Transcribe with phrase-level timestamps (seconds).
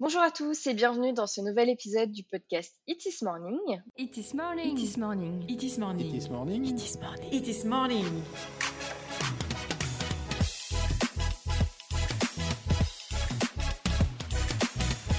[0.00, 3.58] Bonjour à tous et bienvenue dans ce nouvel épisode du podcast It is Morning.
[3.96, 4.78] It is morning.
[4.78, 5.44] It is morning.
[5.48, 6.14] It is morning.
[6.14, 6.64] It is morning.
[6.64, 7.32] It is morning.
[7.32, 8.22] It is morning.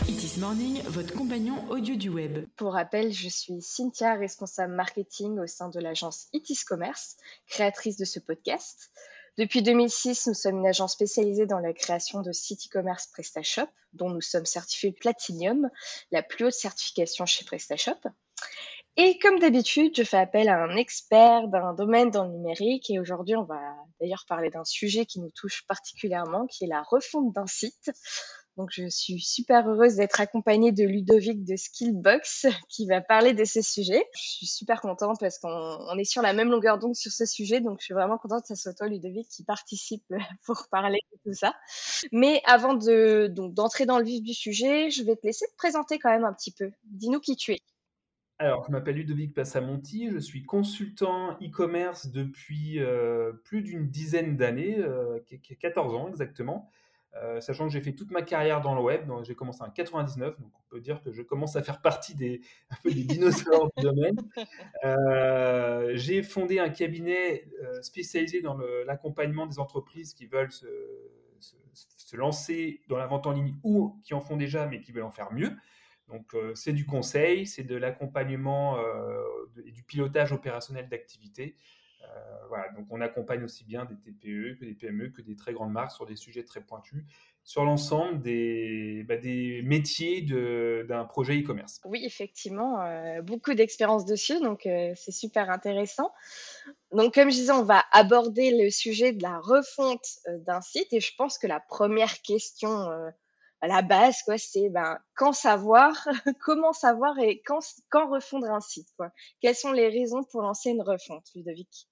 [0.07, 2.47] It is morning, votre compagnon audio du web.
[2.55, 7.17] Pour rappel, je suis Cynthia, responsable marketing au sein de l'agence It is Commerce,
[7.47, 8.91] créatrice de ce podcast.
[9.39, 14.09] Depuis 2006, nous sommes une agence spécialisée dans la création de sites e-commerce PrestaShop, dont
[14.09, 15.69] nous sommes certifiés Platinum,
[16.11, 18.09] la plus haute certification chez PrestaShop.
[18.97, 22.89] Et comme d'habitude, je fais appel à un expert d'un domaine dans le numérique.
[22.89, 23.61] Et aujourd'hui, on va
[24.01, 27.91] d'ailleurs parler d'un sujet qui nous touche particulièrement, qui est la refonte d'un site.
[28.59, 33.45] Donc, je suis super heureuse d'être accompagnée de Ludovic de Skillbox qui va parler de
[33.45, 34.03] ce sujet.
[34.13, 37.61] Je suis super contente parce qu'on est sur la même longueur d'onde sur ce sujet.
[37.61, 40.03] Donc, je suis vraiment contente que ce soit toi, Ludovic, qui participe
[40.45, 41.55] pour parler de tout ça.
[42.11, 45.97] Mais avant de, d'entrer dans le vif du sujet, je vais te laisser te présenter
[45.97, 46.69] quand même un petit peu.
[46.83, 47.59] Dis-nous qui tu es.
[48.39, 54.79] Alors, je m'appelle Ludovic Passamonti, je suis consultant e-commerce depuis euh, plus d'une dizaine d'années,
[54.79, 55.17] euh,
[55.61, 56.69] 14 ans exactement.
[57.15, 59.69] Euh, sachant que j'ai fait toute ma carrière dans le web, donc j'ai commencé en
[59.69, 62.41] 99, donc on peut dire que je commence à faire partie des,
[62.85, 64.15] dinosaures du domaine.
[64.85, 70.67] Euh, j'ai fondé un cabinet euh, spécialisé dans l'accompagnement des entreprises qui veulent se,
[72.13, 75.11] lancer dans la vente en ligne ou qui en font déjà mais qui veulent en
[75.11, 75.51] faire mieux.
[76.07, 78.79] Donc c'est du conseil, c'est de l'accompagnement
[79.63, 81.55] et du pilotage opérationnel d'activités.
[82.01, 85.53] Euh, voilà, donc on accompagne aussi bien des TPE que des PME que des très
[85.53, 87.03] grandes marques sur des sujets très pointus
[87.43, 89.15] sur l'ensemble des, bah,
[89.63, 91.81] métiers d'un projet e-commerce.
[91.83, 96.11] Oui, effectivement, euh, beaucoup d'expérience dessus, donc euh, c'est super intéressant.
[96.91, 100.05] Donc, comme je disais, on va aborder le sujet de la refonte
[100.45, 102.89] d'un site et je pense que la première question
[103.67, 106.07] la base, quoi, c'est ben, quand savoir,
[106.41, 107.61] comment savoir et quand,
[108.09, 108.87] refondre un site.
[109.41, 111.87] Quelles sont les raisons pour lancer une refonte, Ludovic?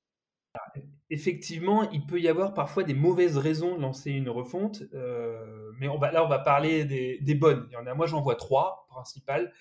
[1.10, 5.88] Effectivement, il peut y avoir parfois des mauvaises raisons de lancer une refonte, euh, mais
[5.88, 7.70] on va, là, on va parler des, bonnes.
[7.78, 9.54] En moi, j'en vois trois principales.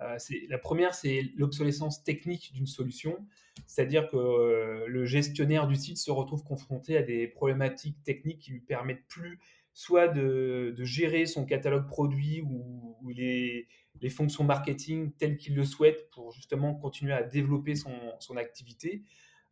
[0.00, 0.16] Euh,
[0.48, 3.26] la première, c'est l'obsolescence technique d'une solution,
[3.66, 8.52] c'est-à-dire que euh, le gestionnaire du site se retrouve confronté à des problématiques techniques qui
[8.52, 9.40] lui permettent plus
[9.78, 13.68] soit de, de gérer son catalogue produit ou, les,
[14.10, 19.04] fonctions marketing telles qu'il le souhaite pour justement continuer à développer son, activité,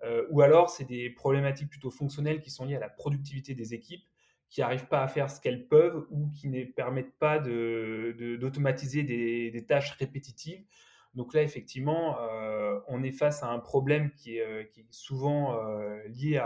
[0.02, 3.72] euh, ou alors, c'est des problématiques plutôt fonctionnelles qui sont liées à la productivité des
[3.72, 4.04] équipes,
[4.48, 9.08] qui n'arrivent pas à faire ce qu'elles peuvent ou qui ne permettent pas d'automatiser de,
[9.08, 10.64] des, des, tâches répétitives.
[11.14, 15.56] Donc là, effectivement, euh, on est face à un problème qui est, euh, souvent
[16.08, 16.42] lié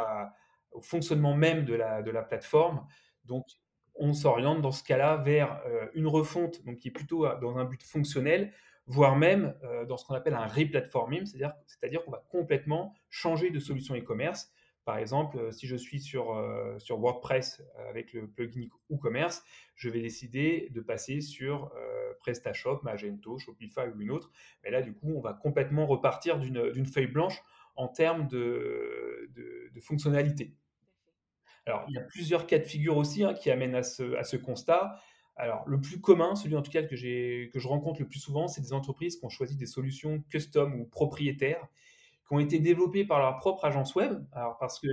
[0.71, 2.87] au fonctionnement même de la, de la plateforme.
[3.25, 3.47] Donc,
[3.95, 7.83] on s'oriente dans ce cas-là vers euh, une refonte, qui est plutôt dans un but
[7.83, 8.53] fonctionnel,
[8.87, 13.51] voire même euh, dans ce qu'on appelle un replatforming, c'est-à-dire c'est-à-dire qu'on va complètement changer
[13.51, 14.53] de solution e-commerce.
[14.85, 20.01] Par exemple, euh, si je suis sur, euh, WordPress avec le plugin WooCommerce, je vais
[20.01, 24.33] décider de passer sur euh, PrestaShop, Magento, Shopify ou une autre.
[24.65, 27.41] Mais là, du coup, on va complètement repartir d'une feuille blanche
[27.77, 29.31] en termes de,
[29.73, 30.55] de fonctionnalité.
[31.71, 34.25] Alors, il y a plusieurs cas de figure aussi hein, qui amènent à ce, à
[34.25, 35.01] ce constat.
[35.37, 36.95] Alors, le plus commun, celui en tout cas que,
[37.47, 40.81] que je rencontre le plus souvent, c'est des entreprises qui ont choisi des solutions custom
[40.81, 41.67] ou propriétaires,
[42.27, 44.23] qui ont été développées par leur propre agence web.
[44.33, 44.89] Alors, parce que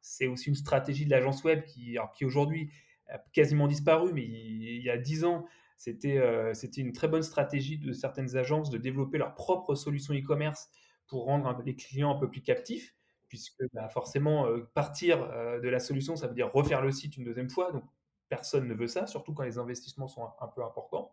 [0.00, 2.72] c'est aussi une stratégie de l'agence web qui, qui aujourd'hui
[3.08, 5.44] a quasiment disparu, mais il, il y a dix ans,
[5.76, 10.70] c'était euh, une très bonne stratégie de certaines agences de développer leur propre solution e-commerce
[11.06, 12.94] pour rendre les clients un peu plus captifs,
[13.30, 17.16] puisque bah, forcément, euh, partir euh, de la solution, ça veut dire refaire le site
[17.16, 17.72] une deuxième fois.
[17.72, 17.84] Donc,
[18.28, 21.12] personne ne veut ça, surtout quand les investissements sont un, peu importants.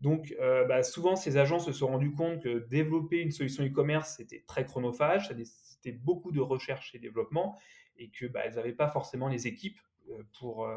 [0.00, 4.14] Donc, euh, bah, souvent, ces agents se sont rendus compte que développer une solution e-commerce,
[4.16, 7.58] c'était très chronophage, ça nécessitait beaucoup de recherche et développement,
[7.98, 9.78] et que bah, n'avaient pas forcément les équipes
[10.38, 10.68] pour,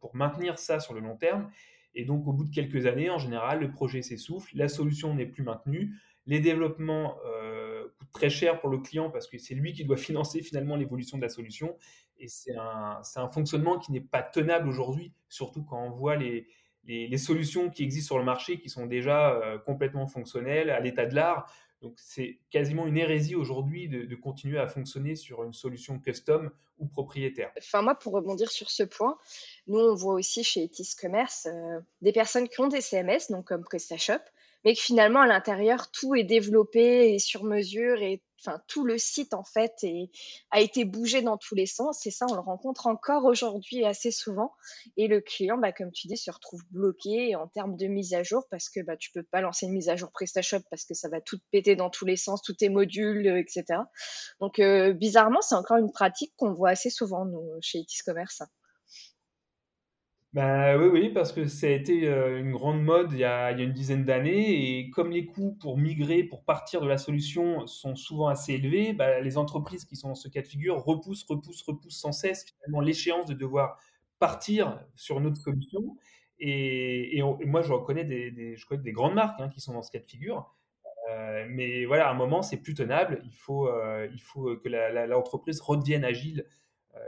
[0.00, 1.50] pour maintenir ça sur le long terme.
[1.94, 5.26] Et donc, au bout de quelques années, en général, le projet s'essouffle, la solution n'est
[5.26, 5.94] plus maintenue,
[6.26, 9.96] les développements euh, coûtent très cher pour le client parce que c'est lui qui doit
[10.08, 11.76] financer finalement l'évolution de la solution.
[12.18, 16.46] Et c'est un, un, fonctionnement qui n'est pas tenable aujourd'hui, surtout quand on voit les,
[16.86, 21.06] les, solutions qui existent sur le marché qui sont déjà euh, complètement fonctionnelles, à l'état
[21.06, 21.52] de l'art.
[21.82, 26.50] Donc c'est quasiment une hérésie aujourd'hui de, de, continuer à fonctionner sur une solution custom
[26.78, 27.52] ou propriétaire.
[27.58, 29.18] Enfin moi, pour rebondir sur ce point,
[29.66, 33.46] nous on voit aussi chez Etis Commerce euh, des personnes qui ont des CMS, donc
[33.46, 34.22] comme PrestaShop,
[34.64, 38.98] mais que finalement à l'intérieur tout est développé et sur mesure et enfin tout le
[38.98, 39.72] site en fait
[40.50, 42.06] a été bougé dans tous les sens.
[42.06, 44.52] Et ça, on le rencontre encore aujourd'hui assez souvent.
[44.96, 48.22] Et le client, bah, comme tu dis, se retrouve bloqué en termes de mise à
[48.22, 50.94] jour parce que bah, tu peux pas lancer une mise à jour PrestaShop parce que
[50.94, 53.80] ça va tout péter dans tous les sens, tous tes modules, etc.
[54.40, 54.60] Donc
[54.96, 58.42] bizarrement, c'est encore une pratique qu'on voit assez souvent nous chez Itis Commerce.
[60.34, 63.52] Bah, oui, oui, parce que ça a été euh, une grande mode il y a,
[63.52, 67.94] une dizaine d'années et comme les coûts pour migrer, pour partir de la solution sont
[67.94, 71.62] souvent assez élevés, bah, les entreprises qui sont dans ce cas de figure repoussent, repoussent,
[71.62, 73.78] repoussent sans cesse finalement l'échéance de devoir
[74.18, 75.96] partir sur une autre solution.
[76.40, 79.92] Et, moi, je reconnais des, je connais des grandes marques hein, qui sont dans ce
[79.92, 80.52] cas de figure.
[81.12, 83.22] Euh, mais voilà, à un moment, c'est plus tenable.
[83.24, 86.44] Il faut, euh, il faut que l'entreprise redevienne agile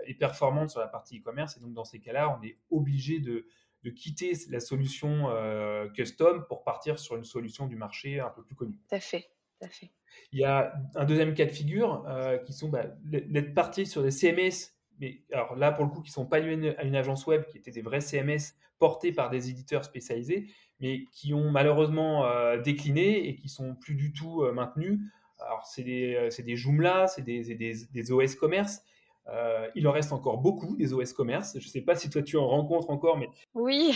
[0.06, 1.56] et performante sur la partie e-commerce.
[1.56, 3.46] Et donc, dans ces cas-là, on est obligé de,
[3.86, 8.42] de quitter la solution euh, custom pour partir sur une solution du marché un peu
[8.42, 8.78] plus connue.
[8.88, 9.30] Tout à fait.
[9.60, 9.90] Tout à fait.
[10.32, 14.02] Il y a un deuxième cas de figure euh, qui sont bah, d'être parti sur
[14.02, 17.26] des CMS, mais alors là pour le coup qui sont pas liés à une agence
[17.26, 20.48] web, qui étaient des vrais CMS portés par des éditeurs spécialisés,
[20.80, 22.26] mais qui ont malheureusement
[22.58, 24.98] décliné et qui sont plus du tout maintenus.
[25.38, 28.82] Alors c'est des, des Joomla, c'est des, des, des, OS commerce,
[29.28, 31.58] euh, il en reste encore beaucoup des OS commerce.
[31.58, 33.92] Je ne sais pas si toi tu en rencontres encore, mais oui.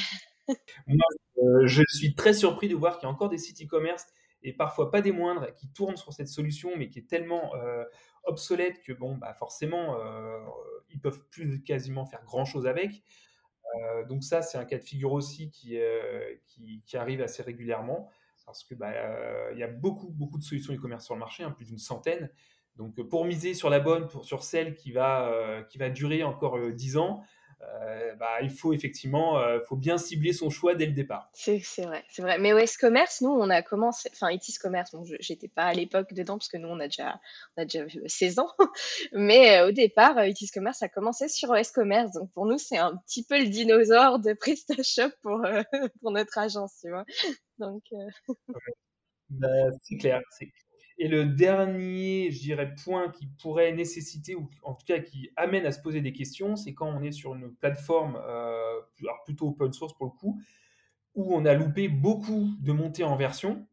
[0.87, 1.07] moi,
[1.39, 4.07] euh, je suis très surpris de voir qu'il y a encore des sites e-commerce
[4.43, 7.85] et parfois pas des moindres qui tournent sur cette solution, mais qui est tellement euh,
[8.25, 9.99] obsolète que bon, bah forcément,
[10.89, 13.03] ils peuvent plus quasiment faire grand chose avec.
[14.09, 15.79] donc ça, c'est un cas de figure aussi qui,
[16.47, 18.11] qui, qui, arrive assez régulièrement
[18.47, 18.93] parce que bah,
[19.53, 22.31] il y a beaucoup beaucoup de solutions e-commerce sur le marché, hein, plus d'une centaine.
[22.77, 25.91] Donc euh, pour miser sur la bonne, pour, sur celle qui va, euh, qui va
[25.91, 27.23] durer encore 10 euh, ans,
[28.19, 29.39] bah, il faut effectivement
[29.69, 31.29] faut bien cibler son choix dès le départ.
[31.35, 32.39] C'est vrai, c'est vrai.
[32.39, 36.15] Mais OS Commerce, nous, on a commencé, enfin, Itis Commerce, bon, j'étais pas à l'époque
[36.15, 37.21] dedans parce que nous, on a déjà,
[37.57, 38.49] on a déjà 16 ans.
[39.13, 42.13] Mais au départ, Itis Commerce a commencé sur OS Commerce.
[42.13, 45.43] Donc pour nous, c'est un petit peu le dinosaure de PrestaShop pour,
[46.01, 47.05] pour notre agence, tu vois.
[47.59, 47.83] Donc.
[49.29, 49.49] Bah,
[49.83, 50.51] c'est clair, c'est
[51.01, 55.65] et le dernier, je dirais, point qui pourrait nécessiter, ou en tout cas qui amène
[55.65, 58.81] à se poser des questions, c'est quand on est sur une plateforme, euh,
[59.25, 60.43] plutôt open source pour le coup,
[61.15, 63.67] où on a loupé beaucoup de montées en version.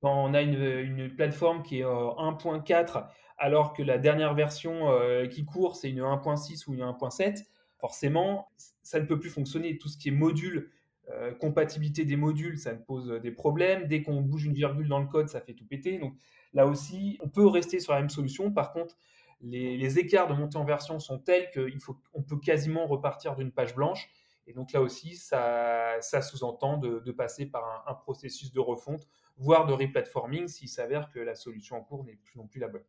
[0.00, 3.00] Quand on a une, plateforme qui est 1.4, euh,
[3.36, 7.44] alors que la dernière version euh, qui court, c'est une 1.6 ou une 1.7,
[7.76, 8.48] forcément,
[8.82, 9.76] ça ne peut plus fonctionner.
[9.76, 10.70] Tout ce qui est module,
[11.10, 13.86] euh, compatibilité des modules, ça pose des problèmes.
[13.86, 15.98] Dès qu'on bouge une virgule dans le code, ça fait tout péter.
[15.98, 16.14] Donc
[16.52, 18.52] là aussi, on peut rester sur la même solution.
[18.52, 18.96] Par contre,
[19.40, 24.10] les, écarts de montée en version sont tels qu'on peut quasiment repartir d'une page blanche.
[24.46, 29.72] Et donc là aussi, ça, sous-entend de, passer par un, processus de refonte, voire de
[29.72, 32.84] replatforming s'il s'avère que la solution en cours n'est plus non plus la bonne.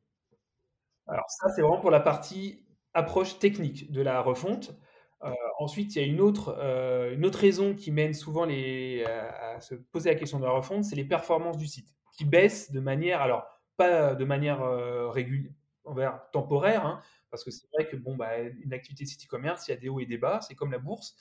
[1.07, 4.75] Alors ça, c'est vraiment pour la partie approche technique de la refonte.
[5.61, 9.03] Euh, ensuite, il y a une autre, euh, une autre raison qui mène souvent les,
[9.05, 12.71] à, se poser la question de la refonte, c'est les performances du site, qui baissent
[12.71, 13.45] de manière, alors
[13.77, 15.51] pas de manière euh, régulière,
[16.31, 19.71] temporaire, hein, parce que c'est vrai que bon, bah, une activité de site e-commerce, il
[19.71, 21.15] y a des hauts et des bas, c'est comme la bourse.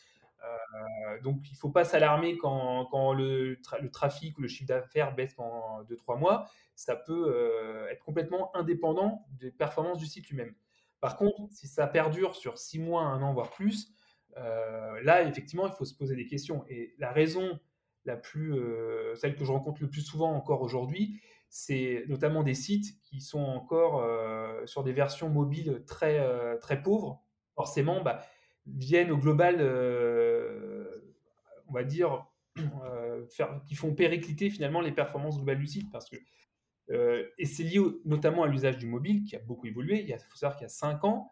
[1.23, 5.15] donc, il ne faut pas s'alarmer quand, quand le, le, trafic ou le chiffre d'affaires
[5.15, 6.47] baisse pendant 2-3 mois.
[6.75, 10.55] Ça peut être complètement indépendant des performances du site lui-même.
[11.01, 13.93] Par contre, si ça perdure sur six mois, un an, voire plus,
[14.37, 16.65] euh, là, effectivement, il faut se poser des questions.
[16.69, 17.59] Et la raison
[18.05, 22.55] la plus, euh, celle que je rencontre le plus souvent encore aujourd'hui, c'est notamment des
[22.55, 27.23] sites qui sont encore euh, sur des versions mobiles très, très pauvres.
[27.55, 28.25] Forcément, bah,
[28.67, 29.57] viennent au global,
[31.69, 32.27] on va dire,
[33.67, 36.17] qui font péricliter finalement les performances globales du site parce que
[37.39, 40.05] et c'est lié notamment à l'usage du mobile qui a beaucoup évolué.
[40.09, 41.31] Il faut savoir qu'il y a 5 ans,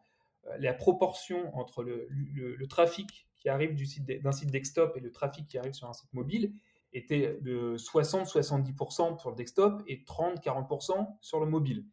[0.59, 3.75] la proportion entre le, trafic qui arrive
[4.23, 6.53] d'un site, desktop et le trafic qui arrive sur un site mobile
[6.93, 11.85] était de 60-70% sur le desktop et 30-40% sur le mobile.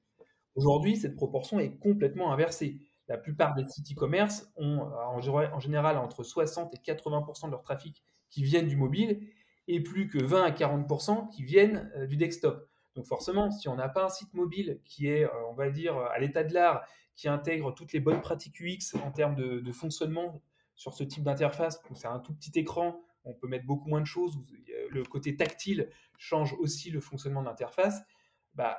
[0.56, 2.80] Aujourd'hui, cette proportion est complètement inversée.
[3.08, 8.04] La plupart des sites e-commerce ont en général entre 60 et 80% de leur trafic
[8.30, 9.28] qui viennent du mobile
[9.68, 12.70] et plus que 20 à 40% qui viennent euh, du desktop.
[12.96, 15.98] Donc forcément, si on n'a pas un site mobile qui est, euh, on va dire,
[15.98, 16.86] à l'état de l'art,
[17.16, 20.42] qui intègre toutes les bonnes pratiques UX en termes de, fonctionnement
[20.75, 24.06] sur ce type d'interface, c'est un tout petit écran, on peut mettre beaucoup moins de
[24.06, 24.38] choses,
[24.90, 28.02] le côté tactile change aussi le fonctionnement de l'interface,
[28.54, 28.78] bah,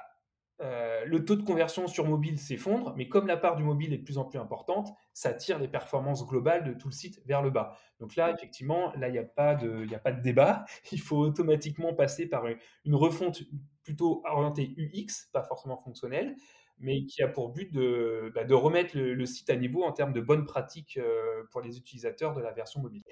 [0.63, 3.99] euh, le taux de conversion sur mobile s'effondre, mais comme la part du mobile est
[3.99, 7.43] de plus en plus importante, ça tire les performances globales de tout le site vers
[7.43, 7.77] le bas.
[8.01, 10.65] Donc là, effectivement, là, il n'y a, pas de, a pas de débat.
[10.93, 12.45] Il faut automatiquement passer par
[12.85, 13.43] une refonte
[13.83, 16.35] plutôt orientée UX, pas forcément fonctionnelle,
[16.79, 20.21] mais qui a pour but de, bah, remettre le, site à niveau en termes de
[20.21, 23.03] bonnes pratiques euh, pour les utilisateurs de la version mobile.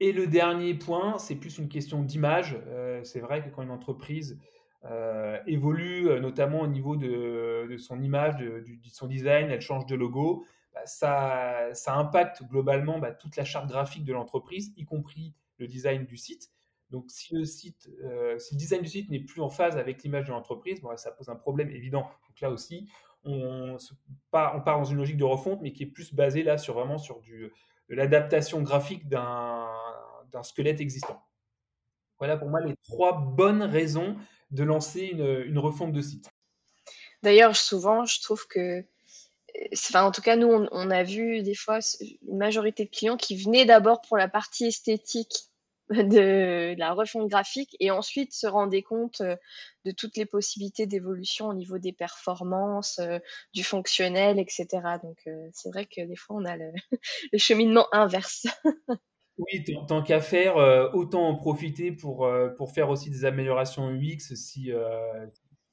[0.00, 2.58] Et le dernier point, c'est plus une question d'image.
[2.66, 4.38] Euh, c'est vrai que quand une entreprise
[4.84, 9.94] euh, évolue, euh, notamment au niveau de, son image, de, son design, elle change de
[9.94, 15.34] logo, bah, ça, ça, impacte globalement bah, toute la charte graphique de l'entreprise, y compris
[15.58, 16.50] le design du site.
[16.90, 20.02] Donc, si le, site, euh, si le design du site n'est plus en phase avec
[20.02, 22.02] l'image de l'entreprise, bon, ça pose un problème évident.
[22.28, 22.90] Donc là aussi,
[23.24, 23.78] on,
[24.30, 27.20] part, dans une logique de refonte, mais qui est plus basée là sur vraiment sur
[27.20, 27.50] de
[27.88, 31.22] l'adaptation graphique d'un squelette existant.
[32.18, 34.16] Voilà pour moi les trois bonnes raisons
[34.52, 36.30] de lancer une, refonte de site.
[37.22, 38.84] D'ailleurs, souvent, je trouve que,
[39.72, 43.36] enfin, en tout cas, nous, on, a vu des fois une majorité de clients qui
[43.36, 45.48] venaient d'abord pour la partie esthétique
[45.90, 49.36] de la refonte graphique et ensuite se rendaient compte euh,
[49.84, 53.18] de toutes les possibilités d'évolution au niveau des performances, euh,
[53.52, 54.66] du fonctionnel, etc.
[55.02, 56.72] Donc, euh, c'est vrai que des fois, on a le
[57.38, 58.46] cheminement inverse.
[59.42, 63.90] Oui, tant qu'à faire, euh, autant en profiter pour, euh, pour faire aussi des améliorations
[63.90, 65.26] UX si, euh,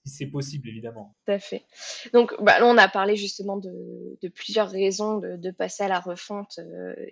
[0.06, 1.16] si c'est possible, évidemment.
[1.26, 1.66] Tout à fait.
[2.14, 5.88] Donc, bah, là, on a parlé justement de, de plusieurs raisons de, de, passer à
[5.88, 6.60] la refonte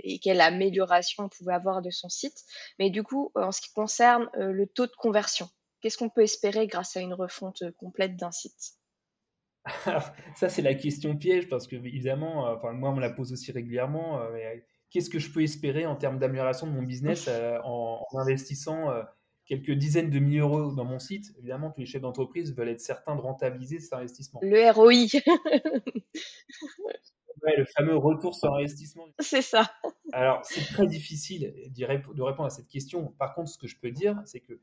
[0.04, 2.44] et quelle amélioration on pouvait avoir de son site.
[2.80, 5.50] Mais du coup, en ce qui concerne le taux de conversion,
[5.82, 8.74] qu'est-ce qu'on peut espérer grâce à une refonte complète d'un site?
[9.86, 13.34] Alors, ça, c'est la question piège parce que, évidemment, enfin, moi, on me la pose
[13.34, 14.22] aussi régulièrement
[14.90, 19.04] qu'est-ce que je peux espérer en termes d'amélioration de mon business euh, en, investissant euh,
[19.46, 21.34] quelques dizaines de milliers d'euros dans mon site?
[21.38, 24.40] Évidemment, tous les chefs d'entreprise veulent être certains de rentabiliser cet investissement.
[24.44, 24.92] Le ROI.
[27.58, 29.06] le fameux retour sur investissement.
[29.20, 29.72] C'est ça.
[30.12, 33.14] Alors, c'est très difficile de répondre à cette question.
[33.18, 34.60] Par contre, ce que je peux dire, c'est que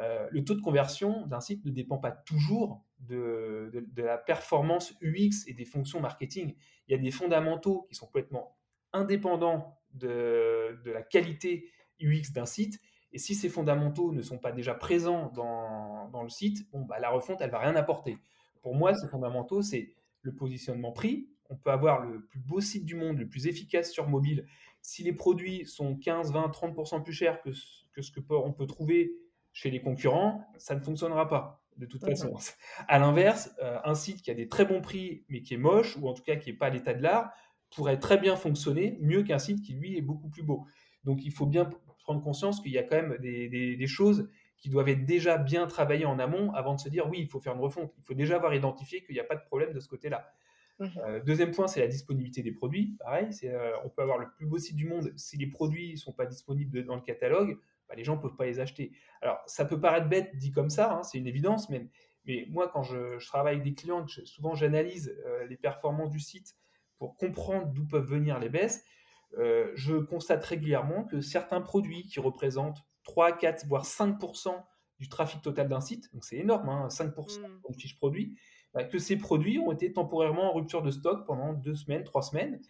[0.00, 4.92] euh, le taux de conversion d'un site ne dépend pas toujours de, de, la performance
[5.00, 6.54] UX et des fonctions marketing.
[6.86, 8.56] Il y a des fondamentaux qui sont complètement
[8.96, 12.80] indépendant de, la qualité UX d'un site.
[13.12, 17.10] Et si ces fondamentaux ne sont pas déjà présents dans, le site, bon, bah, la
[17.10, 18.18] refonte, elle va rien apporter.
[18.62, 21.28] Pour moi, ces fondamentaux, c'est le positionnement prix.
[21.48, 24.46] On peut avoir le plus beau site du monde, le plus efficace sur mobile.
[24.82, 27.50] Si les produits sont 15, 20, 30% plus chers que,
[27.92, 29.12] que ce que peut, on peut trouver
[29.52, 32.34] chez les concurrents, ça ne fonctionnera pas de toute façon.
[32.88, 35.96] À l'inverse, euh, un site qui a des très bons prix mais qui est moche,
[35.96, 37.32] ou en tout cas qui n'est pas à l'état de l'art,
[37.76, 40.66] pourrait très bien fonctionner mieux qu'un site qui, lui, est beaucoup plus beau.
[41.04, 41.68] Donc, il faut bien
[41.98, 46.06] prendre conscience qu'il y a quand même des, choses qui doivent être déjà bien travaillées
[46.06, 47.92] en amont avant de se dire oui, il faut faire une refonte.
[47.98, 50.32] Il faut déjà avoir identifié qu'il n'y a pas de problème de ce côté-là.
[50.78, 52.96] Mmh euh, deuxième point, c'est la disponibilité des produits.
[52.98, 55.12] Pareil, euh, on peut avoir le plus beau site du monde.
[55.16, 58.36] Si les produits ne sont pas disponibles dans le catalogue, bah, les gens ne peuvent
[58.36, 58.92] pas les acheter.
[59.20, 61.86] Alors, ça peut paraître bête dit comme ça, hein, c'est une évidence, mais,
[62.24, 66.54] mais moi, quand je, travaille avec des clients, souvent j'analyse euh, les performances du site
[66.98, 68.84] pour comprendre d'où peuvent venir les baisses,
[69.38, 74.54] euh, je constate régulièrement que certains produits qui représentent 3, 4, voire 5%
[74.98, 77.60] du trafic total d'un site, donc c'est énorme, hein, 5% mmh.
[77.68, 78.38] de fiche produit,
[78.72, 82.22] bah, que ces produits ont été temporairement en rupture de stock pendant deux semaines, trois
[82.22, 82.60] semaines.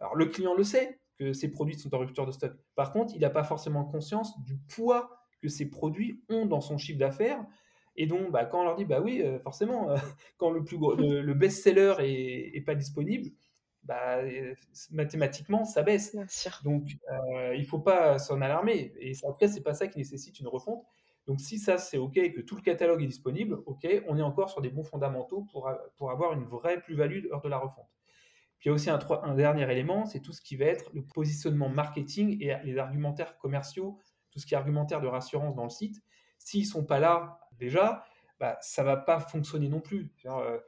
[0.00, 2.52] Alors le client le sait que ces produits sont en rupture de stock.
[2.74, 6.76] Par contre, il n'a pas forcément conscience du poids que ces produits ont dans son
[6.76, 7.44] chiffre d'affaires.
[7.96, 9.88] Et donc, bah, quand on leur dit, bah oui, euh, forcément,
[10.38, 13.30] quand le, plus le, best-seller est, pas disponible,
[13.86, 14.18] bah,
[14.90, 16.16] mathématiquement, ça baisse.
[16.64, 18.92] Donc, euh, il ne faut pas s'en alarmer.
[19.00, 20.84] Et après, ce n'est pas ça qui nécessite une refonte.
[21.26, 24.22] Donc, si ça, c'est OK et que tout le catalogue est disponible, OK, on est
[24.22, 27.88] encore sur des bons fondamentaux pour, pour avoir une vraie plus-value lors de la refonte.
[28.58, 30.90] Puis, il y a aussi un, un dernier élément, c'est tout ce qui va être
[30.94, 33.98] le positionnement marketing et les argumentaires commerciaux,
[34.30, 36.02] tout ce qui est argumentaire de rassurance dans le site.
[36.38, 38.04] S'ils ne sont pas là déjà,
[38.38, 40.12] bah, ça ne va pas fonctionner non plus.
[40.26, 40.58] Euh,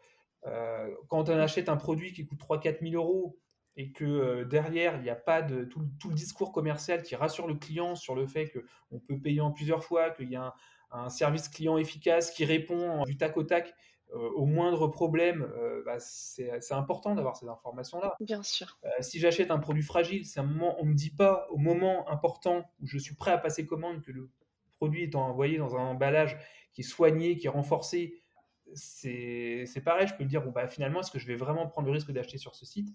[0.49, 3.39] euh, quand on achète un produit qui coûte 3-4 000 euros
[3.77, 7.47] et que euh, derrière, il n'y a pas de tout, le discours commercial qui rassure
[7.47, 10.55] le client sur le fait qu'on peut payer en plusieurs fois, qu'il y a
[10.91, 13.75] un, service client efficace qui répond du tac au tac
[14.15, 15.47] euh, au moindre problème,
[15.85, 18.17] bah, c'est important d'avoir ces informations-là.
[18.21, 18.79] Bien sûr.
[19.01, 22.09] si j'achète un produit fragile, c'est un moment, on ne me dit pas au moment
[22.09, 24.31] important où je suis prêt à passer commande que le
[24.79, 26.39] produit est envoyé dans un emballage
[26.73, 28.19] qui est soigné, qui est renforcé,
[28.75, 31.87] c'est pareil, je peux me dire, bon, bah, finalement, est-ce que je vais vraiment prendre
[31.87, 32.89] le risque d'acheter sur ce site?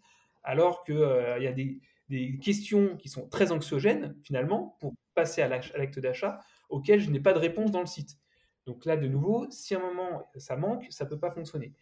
[0.44, 1.80] Alors qu'il euh, y a des,
[2.42, 6.40] questions qui sont très anxiogènes, finalement, pour passer à l'acte d'achat,
[6.70, 8.18] auxquelles je n'ai pas de réponse dans le site.
[8.66, 11.74] Donc là, de nouveau, si à un moment ça manque, ça ne peut pas fonctionner.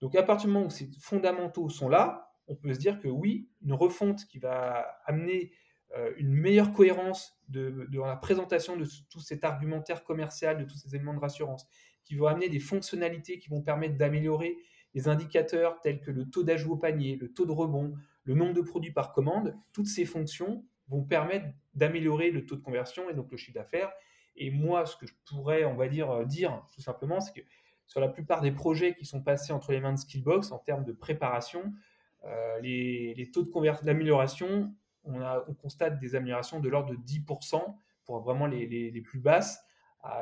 [0.00, 3.08] Donc à partir du moment où ces fondamentaux sont là, on peut se dire que
[3.08, 5.52] oui, une refonte qui va amener
[5.96, 10.94] euh, une meilleure cohérence dans la présentation de tout cet argumentaire commercial, de tous ces
[10.94, 11.66] éléments de rassurance,
[12.12, 14.58] qui vont amener des fonctionnalités qui vont permettre d'améliorer
[14.92, 18.52] les indicateurs tels que le taux d'ajout au panier, le taux de rebond, le nombre
[18.52, 23.14] de produits par commande, toutes ces fonctions vont permettre d'améliorer le taux de conversion et
[23.14, 23.90] donc le chiffre d'affaires.
[24.36, 27.46] Et moi, ce que je pourrais, on va dire, euh, dire tout simplement, c'est que
[27.86, 30.84] sur la plupart des projets qui sont passés entre les mains de Skillbox en termes
[30.84, 31.72] de préparation,
[32.24, 33.50] euh, les, taux
[33.82, 34.70] d'amélioration,
[35.04, 37.62] on, on, constate des améliorations de l'ordre de 10%
[38.04, 39.64] pour vraiment les, les plus basses,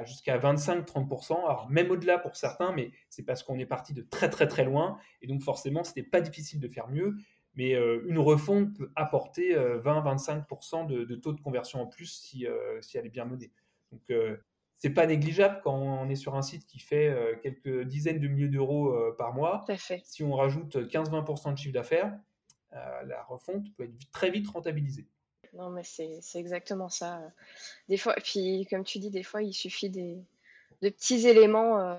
[0.05, 1.33] jusqu'à 25-30%.
[1.33, 4.65] Alors même au-delà pour certains, mais c'est parce qu'on est parti de très très très
[4.65, 7.17] loin, et donc forcément, c'était pas difficile de faire mieux.
[7.57, 12.47] Mais euh, une refonte peut apporter 20-25% de, de, taux de conversion en plus si,
[12.81, 13.51] si elle est bien menée.
[13.91, 14.03] Donc
[14.81, 18.29] c'est pas négligeable quand on est sur un site qui fait euh, quelques dizaines de
[18.29, 19.63] milliers d'euros euh, par mois.
[20.05, 22.19] Si on rajoute 15-20% de chiffre d'affaires,
[22.73, 25.07] euh, la refonte peut être très vite rentabilisée.
[25.55, 27.21] Non, mais c'est exactement ça.
[27.89, 30.17] Des fois, puis comme tu dis, des fois, il suffit des,
[30.83, 31.99] de petits éléments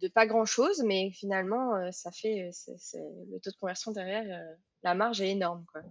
[0.00, 2.50] de pas grand chose, mais finalement, ça fait
[2.94, 5.64] le taux de conversion derrière, la marge est énorme.
[5.72, 5.82] Quoi.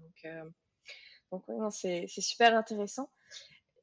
[1.31, 3.09] Donc, c'est super intéressant.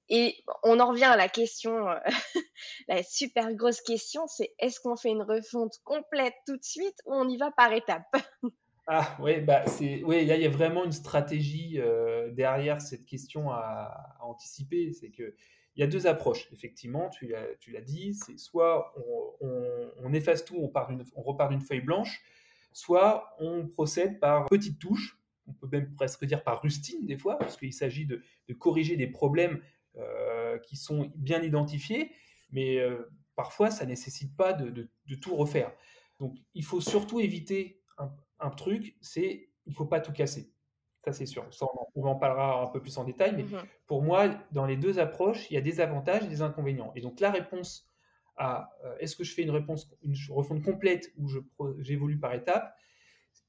[0.09, 1.99] Et on en revient à la question, euh,
[2.89, 7.15] la super grosse question, c'est est-ce qu'on fait une refonte complète tout de suite ou
[7.15, 8.17] on y va par étapes?
[8.89, 13.51] Ah oui, bah c'est, oui, il y a vraiment une stratégie euh, derrière cette question
[13.51, 14.93] à, anticiper.
[14.93, 15.35] C'est que
[15.75, 16.49] il y a deux approches.
[16.53, 18.95] Effectivement, tu l'as, dit, c'est soit
[20.01, 20.73] on, efface tout, on,
[21.17, 22.23] on repart d'une feuille blanche,
[22.73, 25.19] soit on procède par petites touches.
[25.49, 28.23] On peut même presque dire par rustine des fois, parce qu'il s'agit de,
[28.59, 29.61] corriger des problèmes
[29.97, 32.11] euh, qui sont bien identifiés,
[32.51, 34.89] mais euh, parfois ça nécessite pas de,
[35.21, 35.73] tout refaire.
[36.21, 37.83] Donc il faut surtout éviter
[38.51, 40.53] truc, c'est il faut pas tout casser.
[41.05, 41.47] Ça c'est sûr.
[41.95, 44.99] on, en parlera un peu plus en détail, mais mmh pour moi, dans les deux
[44.99, 46.93] approches, il y a des avantages et des inconvénients.
[46.97, 47.89] Et donc la réponse
[48.37, 51.29] à euh, est-ce que je fais une réponse, une refonte complète ou
[51.79, 52.77] j'évolue par étapes,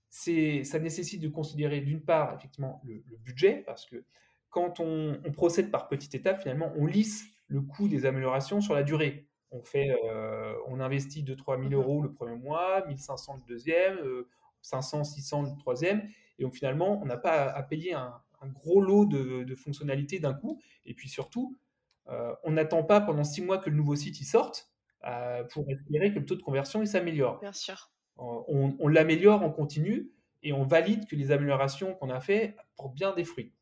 [0.09, 4.05] ça nécessite de considérer d'une part effectivement le, le, budget parce que
[4.49, 8.83] quand on, procède par petites étapes, finalement, on lisse le coût des améliorations sur la
[8.83, 9.27] durée.
[9.51, 13.97] On, fait, euh, on investit 2-3 000 euros le premier mois, 1500 le deuxième,
[14.61, 16.07] 500, euh, 600 le troisième.
[16.39, 18.21] Et donc finalement, on n'a pas à, payer un,
[18.53, 20.61] gros lot de, fonctionnalités d'un coup.
[20.85, 21.57] Et puis surtout,
[22.09, 24.71] euh, on n'attend pas pendant 6 mois que le nouveau site y sorte
[25.51, 27.39] pour espérer que le taux de conversion s'améliore.
[27.39, 27.91] Bien sûr.
[28.17, 30.11] On, on l'améliore en continu
[30.43, 33.53] et on valide que les améliorations qu'on a fait portent bien des fruits.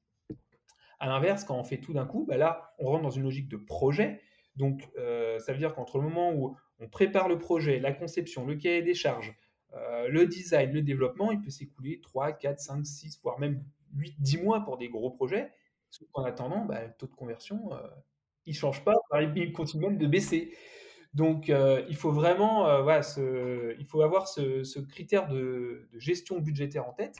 [0.99, 3.49] À l'inverse, quand on fait tout d'un coup, bah là, on rentre dans une logique
[3.49, 4.21] de projet.
[4.55, 8.45] Donc, euh, ça veut dire qu'entre le moment où on prépare le projet, la conception,
[8.45, 9.33] le cahier des charges,
[9.73, 13.63] euh, le design, le développement, il peut s'écouler 3, 4, 5, 6, voire même
[13.95, 15.51] 8, 10 mois pour des gros projets.
[16.13, 17.77] En attendant, bah, le taux de conversion, euh,
[18.45, 18.95] il ne change pas,
[19.35, 20.53] il continue même de baisser.
[21.13, 27.15] Donc, il faut vraiment il faut avoir ce, critère de, gestion budgétaire en tête.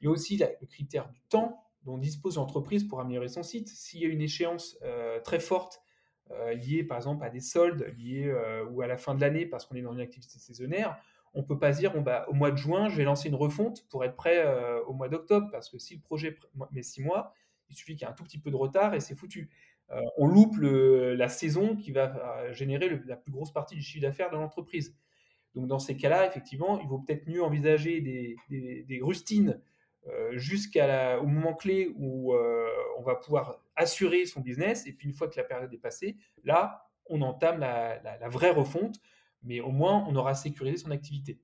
[0.00, 3.68] Il y a aussi le critère du temps dont dispose l'entreprise pour améliorer son site.
[3.68, 5.82] S'il y a une échéance euh, très forte
[6.30, 9.46] euh, liée par exemple à des soldes liés euh, ou à la fin de l'année
[9.46, 10.98] parce qu'on est dans une activité saisonnière,
[11.38, 14.04] on peut pas dire bah, au mois de juin, je vais lancer une refonte pour
[14.04, 14.44] être prêt
[14.86, 16.36] au mois d'octobre parce que si le projet
[16.72, 17.32] met six mois,
[17.70, 19.48] il suffit qu'il y ait un tout petit peu de retard et c'est foutu.
[20.16, 24.36] on loupe la saison qui va générer la plus grosse partie du chiffre d'affaires de
[24.36, 24.96] l'entreprise.
[25.54, 29.60] Donc dans ces cas-là, effectivement, il vaut peut-être mieux envisager des, rustines
[30.06, 34.86] euh, jusqu'au moment clé où euh, on va pouvoir assurer son business.
[34.86, 39.00] Et puis une fois que la période est passée, là, on entame la, vraie refonte,
[39.42, 41.38] mais au moins on aura sécurisé son activité.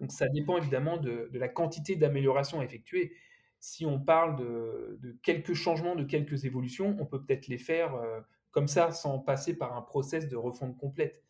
[0.00, 3.12] Donc ça dépend évidemment de, la quantité d'améliorations effectuées.
[3.60, 8.20] Si on parle de, quelques changements, de quelques évolutions, on peut peut-être les faire euh,
[8.50, 11.22] comme ça sans passer par un process de refonte complète.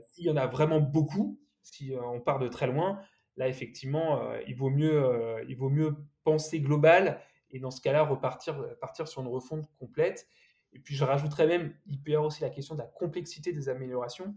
[0.00, 3.00] S'il y en a vraiment beaucoup, si on part de très loin,
[3.36, 7.20] Là, effectivement, euh, il, vaut mieux, euh, il vaut mieux penser global
[7.50, 10.26] et dans ce cas-là, repartir partir sur une refonte complète.
[10.72, 13.52] Et puis, je rajouterais même, il peut y avoir aussi la question de la complexité
[13.52, 14.34] des améliorations.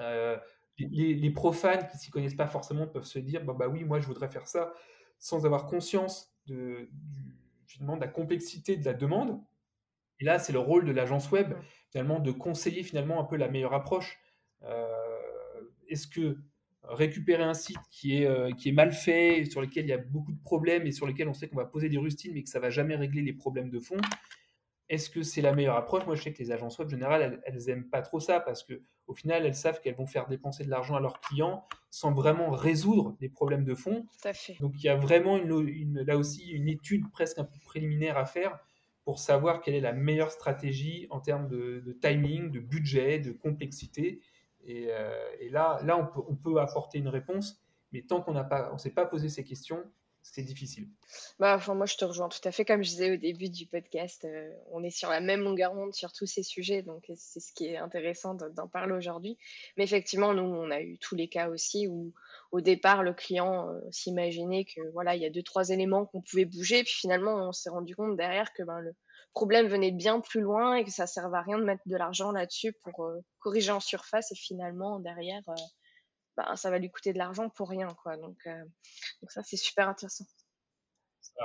[0.00, 0.36] Euh,
[0.78, 4.06] les, profanes qui s'y connaissent pas forcément peuvent se dire bah, bah oui, moi, je
[4.06, 4.72] voudrais faire ça
[5.18, 7.36] sans avoir conscience de, du,
[7.66, 9.40] finalement, de la complexité de la demande.
[10.18, 11.54] Et là, c'est le rôle de l'agence web,
[11.90, 14.18] finalement, de conseiller finalement un peu la meilleure approche.
[15.88, 16.38] Est-ce que
[16.84, 19.98] récupérer un site qui est, euh, qui est mal fait, sur lequel il y a
[19.98, 22.48] beaucoup de problèmes et sur lequel on sait qu'on va poser des rustines mais que
[22.48, 23.98] ça va jamais régler les problèmes de fond,
[24.90, 26.04] est-ce que c'est la meilleure approche?
[26.04, 28.64] Moi, je sais que les agences web, en général, elles, n'aiment pas trop ça parce
[28.64, 32.12] que au final, elles savent qu'elles vont faire dépenser de l'argent à leurs clients sans
[32.12, 34.04] vraiment résoudre les problèmes de fond.
[34.58, 38.26] Donc, il y a vraiment une, là aussi une étude presque un peu préliminaire à
[38.26, 38.58] faire
[39.04, 44.20] pour savoir quelle est la meilleure stratégie en termes de, timing, de budget, de complexité.
[44.64, 45.12] Et, euh,
[45.50, 48.34] là, là on, peut, on peut apporter une réponse, mais tant qu'on
[48.72, 49.84] on s'est pas posé ces questions,
[50.22, 50.86] c'est difficile.
[51.38, 52.64] Bah, enfin, moi, je te rejoins tout à fait.
[52.64, 55.94] Comme je disais au début du podcast, euh, on est sur la même longueur d'onde
[55.94, 59.38] sur tous ces sujets, donc c'est ce qui est intéressant d'en parler aujourd'hui.
[59.76, 62.12] Mais effectivement, nous, on a eu tous les cas aussi où,
[62.52, 66.20] au départ, le client euh, s'imaginait que voilà, il y a deux trois éléments qu'on
[66.22, 68.94] pouvait bouger, puis finalement, on s'est rendu compte derrière que ben, le
[69.32, 72.30] problème venait bien plus loin et que ça servait à rien de mettre de l'argent
[72.30, 75.42] là-dessus pour euh, corriger en surface et finalement derrière
[76.40, 77.88] bah, ça va lui coûter de l'argent pour rien.
[78.02, 78.16] Quoi.
[78.16, 78.64] Donc, euh,
[79.20, 80.24] donc ça, c'est super intéressant.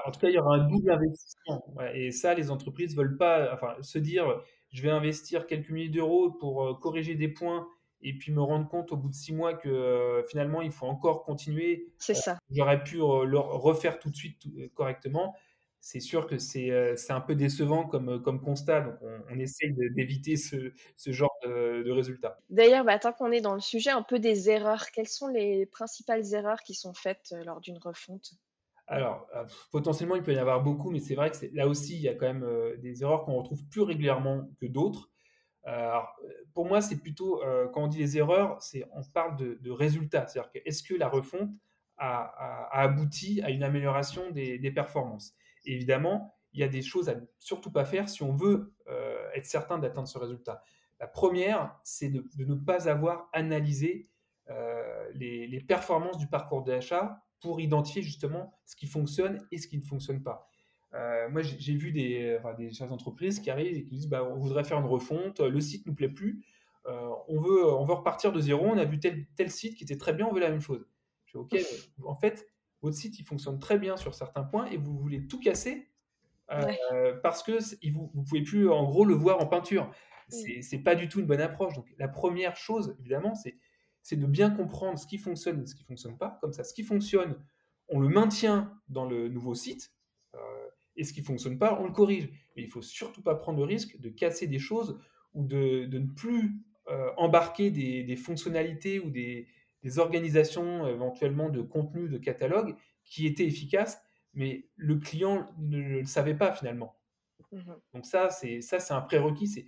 [0.06, 1.66] En tout cas, il y aura un double investissement.
[1.94, 6.32] et ça, les entreprises veulent pas enfin, se dire je vais investir quelques milliers d'euros
[6.32, 7.68] pour euh, corriger des points
[8.02, 10.86] et puis me rendre compte au bout de six mois que euh, finalement, il faut
[10.86, 11.94] encore continuer.
[11.98, 12.38] C'est ça.
[12.52, 15.36] J'aurais pu le refaire tout de suite correctement
[15.86, 18.82] c'est sûr que euh, c'est un peu décevant comme, comme constat.
[18.82, 18.96] Donc,
[19.30, 22.40] on, essaye d'éviter ce, ce, genre de, de résultats.
[22.50, 24.90] D'ailleurs, bah, tant qu'on est dans le sujet, un peu des erreurs.
[24.90, 28.32] Quelles sont les principales erreurs qui sont faites euh, lors d'une refonte?
[28.88, 31.94] Alors, euh, potentiellement, il peut y en avoir beaucoup, mais c'est vrai que là aussi,
[31.94, 32.48] il y a quand même
[32.80, 35.12] des erreurs qu'on retrouve plus régulièrement que d'autres.
[36.56, 37.44] pour moi, c'est plutôt,
[37.74, 38.58] quand on dit les erreurs,
[38.92, 40.26] on parle de, de résultats.
[40.26, 41.52] C'est-à-dire que est-ce que la refonte
[41.98, 45.36] a, a, abouti à une amélioration des, des performances?
[45.66, 49.46] Évidemment, il y a des choses à surtout pas faire si on veut euh, être
[49.46, 50.64] certain d'atteindre ce résultat.
[51.02, 54.10] La première, c'est de, ne pas avoir analysé
[54.50, 59.78] euh, les, performances du parcours d'achat pour identifier justement ce qui fonctionne et ce qui
[59.78, 60.48] ne fonctionne pas.
[60.94, 64.64] Euh, moi, j'ai vu des, des entreprises qui arrivent et qui disent bah, on voudrait
[64.64, 66.46] faire une refonte, le site ne nous plaît plus,
[66.86, 69.98] on, veut, on veut repartir de zéro, on a vu tel, tel site qui était
[69.98, 70.88] très bien, on veut la même chose.
[71.26, 72.48] Je dis ok, en fait,
[72.82, 75.90] votre site il fonctionne très bien sur certains points et vous voulez tout casser
[76.52, 77.54] euh, parce que
[77.92, 79.92] vous ne pouvez plus en gros le voir en peinture.
[80.28, 81.76] C'est n'est pas du tout une bonne approche.
[81.76, 85.84] Donc la première chose, évidemment, c'est de bien comprendre ce qui fonctionne et ce qui
[85.84, 86.38] ne fonctionne pas.
[86.42, 87.36] Comme ça, ce qui fonctionne,
[87.88, 89.92] on le maintient dans le nouveau site.
[90.34, 90.38] Euh,
[90.96, 92.30] et ce qui ne fonctionne pas, on le corrige.
[92.56, 95.00] Mais il ne faut surtout pas prendre le risque de casser des choses
[95.34, 96.56] ou de, de ne plus
[96.88, 99.48] euh, embarquer des, des, fonctionnalités ou des,
[99.86, 104.02] des organisations éventuellement de contenu, de catalogue qui étaient efficaces,
[104.34, 106.98] mais le client ne le savait pas finalement.
[107.52, 109.48] Mmh Donc ça, c'est ça, c'est un prérequis.
[109.48, 109.68] C'est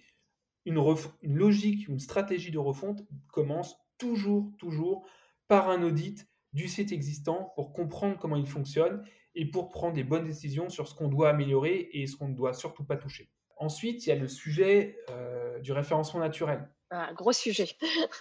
[0.66, 0.84] une,
[1.22, 5.08] une logique, une stratégie de refonte commence toujours, toujours
[5.48, 10.04] par un audit du site existant pour comprendre comment il fonctionne et pour prendre des
[10.04, 13.30] bonnes décisions sur ce qu'on doit améliorer et ce qu'on ne doit surtout pas toucher.
[13.56, 16.68] Ensuite, il y a le sujet euh, du référencement naturel.
[16.90, 17.70] Un gros sujet.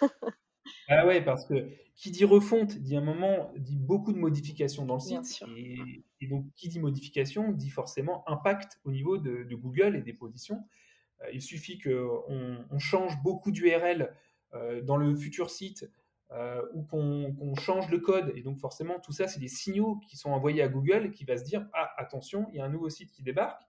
[0.88, 4.94] Ah ouais, parce que qui dit refonte, dit un moment, dit beaucoup de modifications dans
[4.94, 5.42] le site.
[6.20, 10.62] Et, donc, qui dit modification, dit forcément impact au niveau de, Google et des positions.
[11.22, 14.14] Euh, il suffit qu'on on change beaucoup d'URL
[14.52, 15.90] euh, dans le futur site
[16.32, 18.30] euh, ou qu'on change le code.
[18.36, 21.38] Et donc, forcément, tout ça, c'est des signaux qui sont envoyés à Google qui va
[21.38, 23.62] se dire Ah, attention, il y a un nouveau site qui débarque.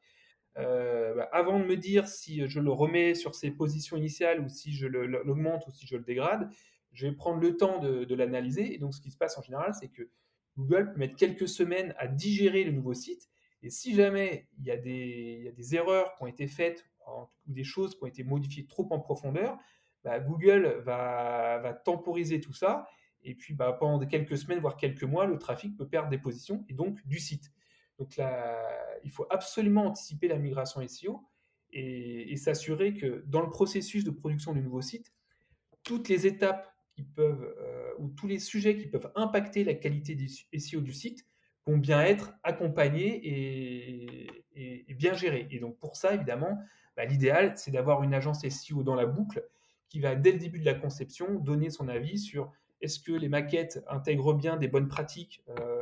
[0.55, 4.73] Bah, avant de me dire si je le remets sur ses positions initiales ou si
[4.73, 6.49] je l'augmente ou si je le dégrade,
[6.97, 8.73] je vais prendre le temps de, l'analyser.
[8.73, 10.09] Et donc, ce qui se passe en général, c'est que
[10.57, 13.29] Google peut mettre quelques semaines à digérer le nouveau site.
[13.61, 17.95] Et si jamais il y a des, erreurs qui ont été faites ou des choses
[17.95, 19.59] qui ont été modifiées trop en profondeur,
[20.03, 22.87] bah, Google va, temporiser tout ça.
[23.21, 26.65] Et puis, bah, pendant quelques semaines, voire quelques mois, le trafic peut perdre des positions
[26.67, 27.53] et donc du site.
[27.99, 28.59] Donc là,
[29.03, 31.21] il faut absolument anticiper la migration SEO
[31.71, 35.13] et s'assurer que dans le processus de production du nouveau site,
[35.83, 40.27] toutes les étapes peuvent, euh, ou tous les sujets qui peuvent impacter la qualité du
[40.27, 41.25] SEO du site
[41.65, 45.47] vont bien être accompagnés et, bien gérés.
[45.51, 46.57] Et donc pour ça, évidemment,
[46.95, 49.47] bah, l'idéal, c'est d'avoir une agence SEO dans la boucle
[49.89, 53.29] qui va, dès le début de la conception, donner son avis sur est-ce que les
[53.29, 55.76] maquettes intègrent bien des bonnes pratiques euh,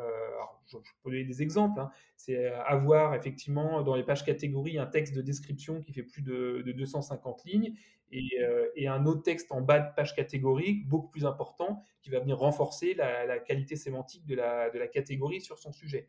[0.67, 1.79] je, peux donner des exemples.
[1.79, 1.91] Hein.
[2.15, 6.63] C'est avoir effectivement dans les pages catégories un texte de description qui fait plus de,
[6.65, 7.75] de 250 lignes
[8.13, 12.19] euh, et, un autre texte en bas de page catégorique, beaucoup plus important, qui va
[12.19, 16.07] venir renforcer la, qualité sémantique de la, de la, catégorie sur son sujet.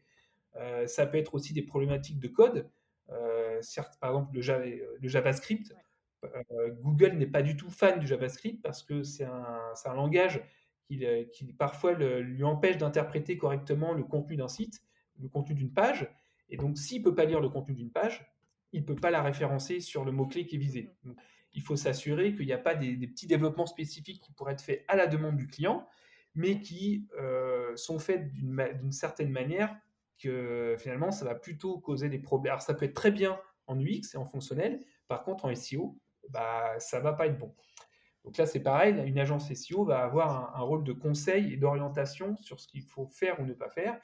[0.56, 2.70] Euh, ça peut être aussi des problématiques de code.
[3.10, 5.74] Euh, certes, par exemple, le, JavaScript.
[6.80, 10.42] Google n'est pas du tout fan du JavaScript parce que c'est un, un, langage
[10.86, 14.82] qui, qui parfois lui empêche d'interpréter correctement le contenu d'un site,
[15.20, 16.08] le contenu d'une page.
[16.48, 18.30] Et donc, s'il ne peut pas lire le contenu d'une page,
[18.72, 20.90] il ne peut pas la référencer sur le mot-clé qui est visé.
[21.04, 21.12] Mmh
[21.56, 24.84] il faut s'assurer qu'il n'y a pas des, petits développements spécifiques qui pourraient être faits
[24.88, 25.88] à la demande du client,
[26.34, 29.74] mais qui euh, sont faits d'une certaine manière
[30.18, 32.52] que finalement, ça va plutôt causer des problèmes.
[32.52, 35.98] Alors, ça peut être très bien en UX et en fonctionnel, par contre, en SEO,
[36.28, 37.54] bah, ça ne va pas être bon.
[38.26, 42.36] Donc là, c'est pareil, une agence SEO va avoir un, rôle de conseil et d'orientation
[42.36, 44.00] sur ce qu'il faut faire ou ne pas faire.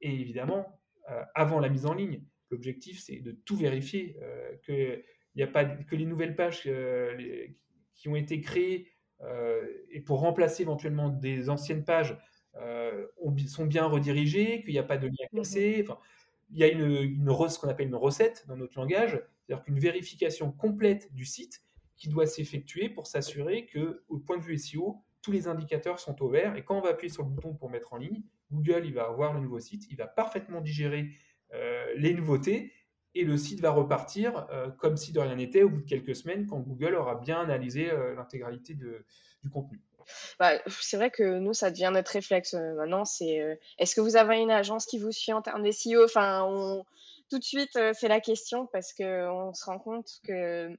[0.00, 5.02] Et évidemment, euh, avant la mise en ligne, l'objectif, c'est de tout vérifier, euh, que
[5.38, 7.46] a pas que les nouvelles pages euh,
[7.94, 8.90] qui ont été créées
[9.90, 12.18] et pour remplacer éventuellement des anciennes pages
[13.46, 15.78] sont bien redirigées, qu'il n'y a pas de lien cassé.
[15.78, 16.00] Mmh enfin,
[16.50, 19.78] il y a une, une ce qu'on appelle une recette dans notre langage, c'est-à-dire qu'une
[19.78, 21.65] vérification complète du site
[21.96, 26.22] qui doit s'effectuer pour s'assurer que, au point de vue SEO, tous les indicateurs sont
[26.22, 26.56] au vert.
[26.56, 29.04] Et quand on va appuyer sur le bouton pour mettre en ligne, Google il va
[29.04, 31.10] avoir le nouveau site, il va parfaitement digérer
[31.96, 32.72] les nouveautés
[33.16, 36.14] et le site va repartir euh, comme si de rien n'était au bout de quelques
[36.14, 39.80] semaines quand Google aura bien analysé euh, l'intégralité du contenu.
[40.38, 43.04] Bah, c'est vrai que nous, ça devient notre réflexe euh, maintenant.
[43.04, 46.84] C'est est-ce que vous avez une agence qui vous suit en termes de SEO Enfin,
[47.30, 50.76] tout de suite, c'est la question parce qu'on se rend compte que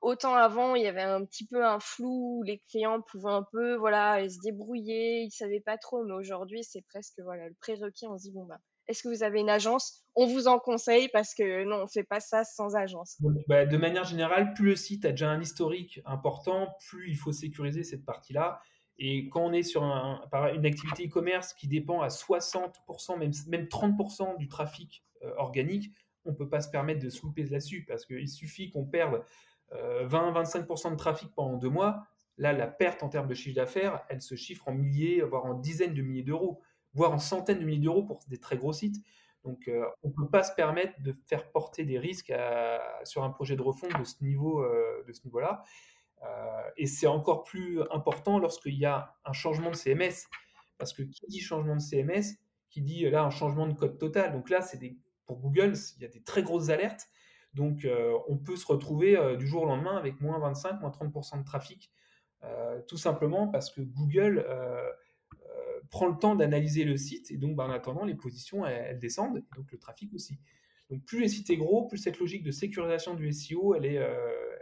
[0.00, 3.44] autant avant, il y avait un petit peu un flou où les clients pouvaient un
[3.52, 8.06] peu voilà, se débrouiller, ils savaient pas trop, mais aujourd'hui, c'est presque voilà, le prérequis.
[8.06, 8.58] On se dit bon bah
[8.90, 10.04] est-ce que vous avez une agence?
[10.16, 13.18] On vous en conseille parce que non, on ne fait pas ça sans agence.
[13.46, 17.30] Bah, de manière générale, plus le site a déjà un historique important, plus il faut
[17.30, 18.60] sécuriser cette partie-là.
[18.98, 24.36] Et quand on est sur une activité e-commerce qui dépend à 60%, même, même 30%
[24.38, 28.04] du trafic euh, organique, on ne peut pas se permettre de se louper là-dessus parce
[28.04, 29.22] qu'il suffit qu'on perde
[29.72, 32.06] 20-25% euh, de trafic pendant deux mois.
[32.38, 35.54] Là, la perte en termes de chiffre d'affaires, elle se chiffre en milliers, voire en
[35.54, 36.60] dizaines de milliers d'euros
[36.94, 38.96] voire en centaines de milliers d'euros pour des très gros sites.
[39.44, 42.32] Donc, euh, on ne peut pas se permettre de faire porter des risques
[43.04, 45.64] sur un projet de refonte de ce niveau, euh, de ce niveau-là.
[46.76, 50.28] Et c'est encore plus important lorsqu'il y a un changement de CMS,
[50.76, 52.36] parce que qui dit changement de CMS,
[52.68, 54.32] qui dit là un changement de code total.
[54.32, 54.78] Donc là, c'est
[55.24, 57.08] pour Google, il y a des très grosses alertes.
[57.54, 57.86] Donc,
[58.28, 61.92] on peut se retrouver du jour au lendemain avec moins 25, moins 30% de trafic,
[62.86, 64.44] tout simplement parce que Google
[65.90, 69.38] prend le temps d'analyser le site et donc bah, en attendant les positions elles, descendent
[69.38, 70.38] et donc le trafic aussi.
[70.88, 73.98] Donc plus le site est gros, plus cette logique de sécurisation du SEO elle est,
[73.98, 74.16] euh,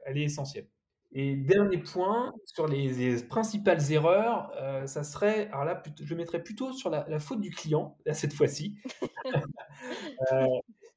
[0.05, 0.69] elle est essentielle.
[1.13, 6.73] Et dernier point sur les, principales erreurs, euh, ça serait, alors là je mettrais plutôt
[6.73, 8.77] sur la, faute du client là, cette fois-ci.
[10.33, 10.45] Euh,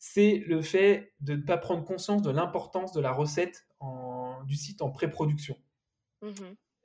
[0.04, 4.56] c'est le fait de ne pas prendre conscience de l'importance de la recette en, du
[4.56, 5.56] site en pré-production.
[6.24, 6.30] Mmh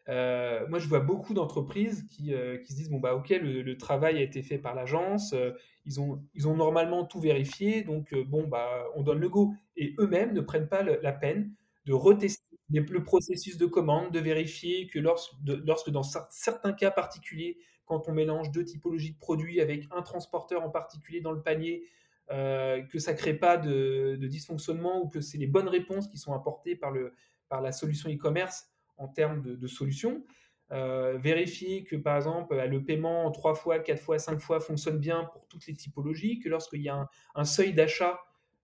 [0.09, 3.77] euh, moi, je vois beaucoup d'entreprises qui, euh, qui, se disent bon bah ok, le,
[3.77, 5.51] travail a été fait par l'agence, euh,
[5.85, 9.53] ils ont ils ont normalement tout vérifié, donc bon bah on donne le go.
[9.77, 11.51] Et eux-mêmes ne prennent pas la peine
[11.87, 17.59] de retester le processus de commande, de vérifier que lorsque, lorsque dans certains cas particuliers,
[17.85, 21.83] quand on mélange deux typologies de produits avec un transporteur en particulier dans le panier,
[22.29, 26.33] que ça crée pas de, de, dysfonctionnement ou que c'est les bonnes réponses qui sont
[26.33, 27.13] apportées par le
[27.49, 30.25] par la solution e-commerce en termes de, solutions.
[30.73, 35.25] Euh, vérifier que par exemple le paiement trois fois, quatre fois, cinq fois fonctionne bien
[35.33, 38.19] pour toutes les typologies, que lorsqu'il y a un, seuil d'achat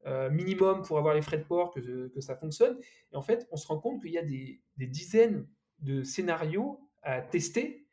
[0.06, 2.76] euh, minimum pour avoir les frais de port, que, ça fonctionne.
[3.12, 5.46] Et en fait, on se rend compte qu'il y a des, dizaines
[5.78, 7.86] de scénarios à tester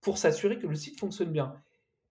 [0.00, 1.54] pour s'assurer que le site fonctionne bien.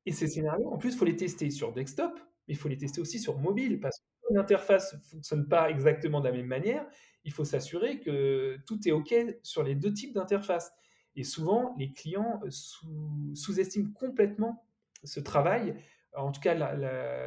[0.05, 2.77] Et ces scénarios, en plus, il faut les tester sur desktop, mais il faut les
[2.77, 6.85] tester aussi sur mobile, parce que l'interface ne fonctionne pas exactement de la même manière,
[7.25, 10.73] il faut s'assurer que tout est OK sur les deux types d'interfaces.
[11.15, 14.65] Et souvent, les clients sous-estiment complètement
[15.03, 15.75] ce travail,
[16.15, 16.55] en tout cas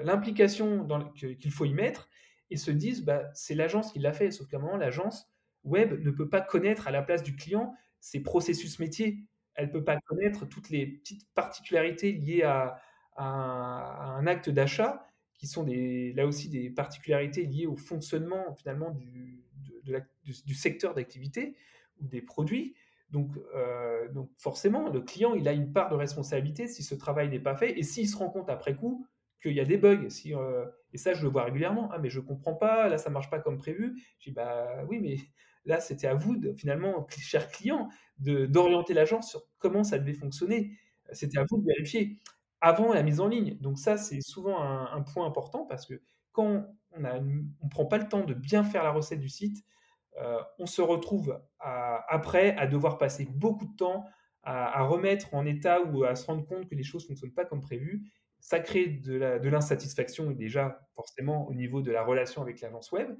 [0.02, 2.09] l'implication qu'il faut y mettre,
[2.50, 4.31] et se disent bah, c'est l'agence qui l'a fait.
[4.31, 5.29] Sauf qu'à un moment, l'agence
[5.64, 9.24] web ne peut pas connaître à la place du client ses processus métiers.
[9.55, 12.81] Elle ne peut pas connaître toutes les petites particularités liées à,
[13.18, 15.07] un acte d'achat,
[15.38, 19.44] qui sont des, là aussi des particularités liées au fonctionnement finalement du,
[20.24, 21.57] du, secteur d'activité
[22.00, 22.74] ou des produits.
[23.11, 27.29] Donc, euh, donc forcément, le client, il a une part de responsabilité si ce travail
[27.29, 29.07] n'est pas fait et s'il se rend compte après coup
[29.40, 30.09] qu'il y a des bugs.
[30.09, 31.88] Si, euh, et ça, je le vois régulièrement.
[31.92, 34.02] Ah, mais je comprends pas, là, ça marche pas comme prévu.
[34.18, 35.18] Je dis, bah oui, mais
[35.66, 40.72] là, c'était à vous, de, finalement, cher client, d'orienter l'agence sur comment ça devait fonctionner.
[41.12, 42.18] C'était à vous de vérifier
[42.61, 43.57] avant la mise en ligne.
[43.61, 46.01] Donc ça, c'est souvent un, point important parce que
[46.33, 49.64] quand on ne prend pas le temps de bien faire la recette du site,
[50.19, 54.07] euh, on se retrouve après à devoir passer beaucoup de temps
[54.42, 57.45] à, remettre en état ou à se rendre compte que les choses ne fonctionnent pas
[57.45, 58.05] comme prévu.
[58.38, 63.11] Ça crée de l'insatisfaction déjà forcément au niveau de la relation avec l'agence web.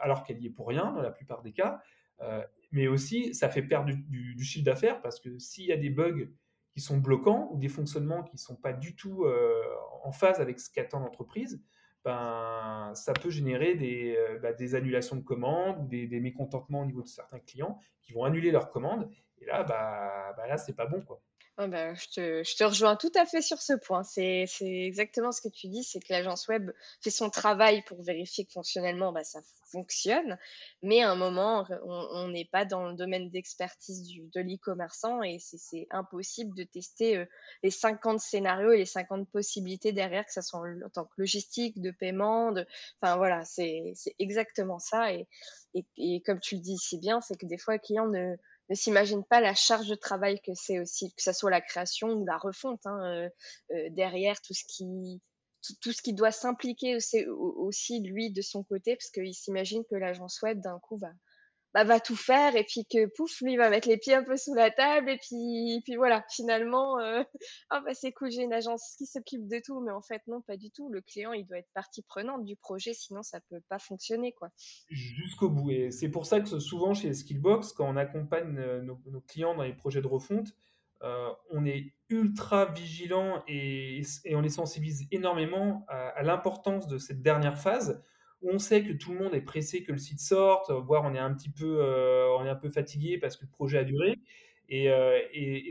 [0.00, 1.82] alors qu'elle y est pour rien dans la plupart des cas.
[2.72, 6.26] mais aussi, ça fait perdre du chiffre d'affaires parce que s'il y a des bugs
[6.80, 9.24] sont bloquants ou des fonctionnements qui ne sont pas du tout
[10.02, 11.62] en phase avec ce qu'attend l'entreprise,
[12.04, 17.08] ben, ça peut générer des, euh, bah, annulations de commandes, des, mécontentements au niveau de
[17.08, 19.10] certains clients qui vont annuler leurs commandes.
[19.38, 21.20] Et là, bah, bah là, c'est pas bon, quoi.
[21.58, 24.02] Bah, je, te, je, te, rejoins tout à fait sur ce point.
[24.02, 26.70] C'est exactement ce que tu dis, c'est que l'agence web
[27.02, 30.38] fait son travail pour vérifier que fonctionnellement, bah, ça fonctionne.
[30.82, 35.86] Mais à un moment, on n'est pas dans le domaine d'expertise de l'e-commerçant et c'est
[35.90, 37.26] impossible de tester euh,
[37.62, 41.80] les 50 scénarios et les 50 possibilités derrière, que ce soit en, tant que logistique,
[41.80, 42.52] de paiement.
[42.52, 42.66] De...
[43.02, 45.12] Enfin voilà, c'est exactement ça.
[45.12, 45.28] Et,
[45.74, 48.36] et, et, comme tu le dis si bien, c'est que des fois, le client ne
[48.70, 52.08] ne s'imagine pas la charge de travail que c'est aussi, que ce soit la création
[52.12, 53.28] ou la refonte, hein, euh,
[53.72, 55.20] euh, derrière tout ce qui
[55.82, 60.40] tout, ce qui doit s'impliquer aussi, lui de son côté parce qu'il s'imagine que l'agence
[60.40, 61.10] web d'un coup va
[61.74, 64.36] bah, va tout faire et puis que pouf lui va mettre les pieds un peu
[64.36, 67.22] sous la table et puis puis voilà finalement euh,
[67.70, 69.80] ah bah c'est cool j'ai une agence qui s'occupe de tout.
[69.80, 70.90] Mais en fait non pas du tout.
[70.90, 74.50] Le client il doit être partie prenante du projet sinon ça peut pas fonctionner quoi.
[74.88, 75.70] Jusqu'au bout.
[75.70, 79.62] Et c'est pour ça que souvent chez Skillbox quand on accompagne euh, nos, clients dans
[79.62, 80.48] les projets de refonte
[81.02, 87.22] euh, on est ultra vigilant et, et, on les sensibilise énormément à l'importance de cette
[87.22, 88.02] dernière phase
[88.42, 91.18] on sait que tout le monde est pressé que le site sorte, voire on est
[91.18, 94.18] un petit peu, euh, on est un peu fatigué parce que le projet a duré.
[94.68, 95.18] Et, euh,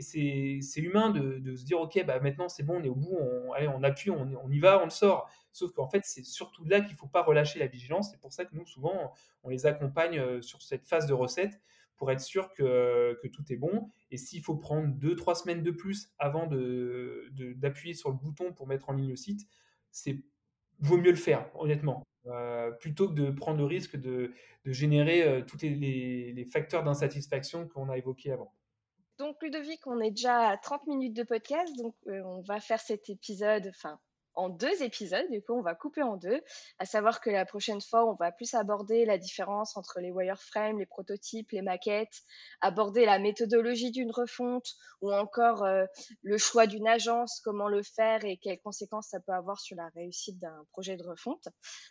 [0.00, 3.82] c'est humain de, se dire, OK, bah maintenant c'est bon, on est au bout, on,
[3.82, 5.30] appuie, on, y va, on le sort.
[5.52, 8.10] Sauf qu'en fait, c'est surtout là qu'il ne faut pas relâcher la vigilance.
[8.10, 11.60] C'est pour ça que nous, souvent, on les accompagne euh, sur cette phase de recette
[11.96, 13.90] pour être sûr que, tout est bon.
[14.10, 18.52] Et s'il faut prendre deux, trois semaines de plus avant d'appuyer de, sur le bouton
[18.52, 19.48] pour mettre en ligne le site,
[19.90, 20.22] c'est
[20.78, 22.02] vaut mieux le faire, honnêtement.
[22.26, 24.32] Euh, plutôt que de prendre le risque de,
[24.66, 28.52] générer euh, tous les, facteurs d'insatisfaction qu'on a évoqués avant.
[29.18, 32.80] Donc Ludovic, on est déjà à 30 minutes de podcast, donc euh, on va faire
[32.80, 33.98] cet épisode, enfin
[34.40, 35.26] en deux épisodes.
[35.30, 36.40] Du coup, on va couper en deux.
[36.78, 40.78] À savoir que la prochaine fois, on va plus aborder la différence entre les wireframes,
[40.78, 42.22] les prototypes, les maquettes,
[42.60, 44.66] aborder la méthodologie d'une refonte
[45.02, 45.84] ou encore euh,
[46.22, 49.88] le choix d'une agence, comment le faire et quelles conséquences ça peut avoir sur la
[49.94, 51.48] réussite d'un projet de refonte.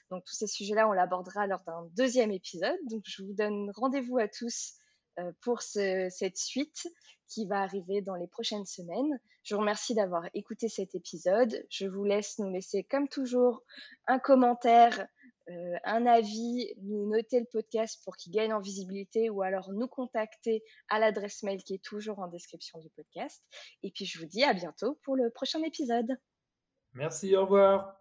[0.10, 2.80] Donc, tous ces sujets-là, on l'abordera lors d'un deuxième épisode.
[2.90, 4.74] Donc, je vous donne rendez-vous à tous
[5.20, 6.88] euh, pour cette suite
[7.28, 9.20] qui va arriver dans les prochaines semaines.
[9.50, 11.66] Je vous remercie d'avoir écouté cet épisode.
[11.72, 13.64] Je vous laisse nous laisser comme toujours
[14.06, 15.08] un commentaire,
[15.50, 19.88] euh, un avis, nous noter le podcast pour qu'il gagne en visibilité ou alors nous
[19.88, 23.42] contacter à l'adresse mail qui est toujours en description du podcast.
[23.82, 26.16] Et puis je vous dis à bientôt pour le prochain épisode.
[26.94, 27.96] Merci, au revoir.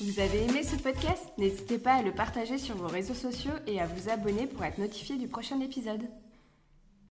[0.00, 3.80] Vous avez aimé ce podcast N'hésitez pas à le partager sur vos réseaux sociaux et
[3.80, 6.02] à vous abonner pour être notifié du prochain épisode.